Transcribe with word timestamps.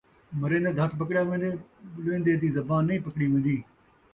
مرین٘دے 0.39 0.71
دا 0.77 0.83
ہتھ 0.85 0.95
پکڑیا 0.99 1.21
وین٘دے، 1.29 1.49
ٻلین٘دے 1.93 2.33
دی 2.41 2.47
زبان 2.57 2.81
نئیں 2.87 3.03
پکڑی 3.05 3.27
وین٘دی 3.31 3.57